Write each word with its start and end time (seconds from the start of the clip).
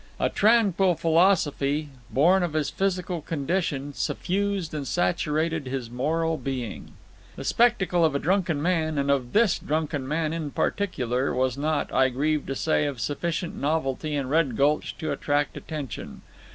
A 0.19 0.29
tranquil 0.29 0.95
philosophy, 0.95 1.89
born 2.09 2.41
of 2.41 2.53
his 2.53 2.71
physical 2.71 3.21
condition, 3.21 3.93
suffused 3.93 4.73
and 4.73 4.87
saturated 4.87 5.67
his 5.67 5.91
moral 5.91 6.37
being. 6.37 6.93
The 7.35 7.43
spectacle 7.43 8.03
of 8.03 8.15
a 8.15 8.17
drunken 8.17 8.63
man, 8.63 8.97
and 8.97 9.11
of 9.11 9.33
this 9.33 9.59
drunken 9.59 10.07
man 10.07 10.33
in 10.33 10.49
particular, 10.49 11.35
was 11.35 11.55
not, 11.55 11.93
I 11.93 12.09
grieve 12.09 12.47
to 12.47 12.55
say, 12.55 12.87
of 12.87 12.99
sufficient 12.99 13.55
novelty 13.55 14.15
in 14.15 14.27
Red 14.27 14.57
Gulch 14.57 14.97
to 14.97 15.11
attract 15.11 15.55
attention. 15.55 16.23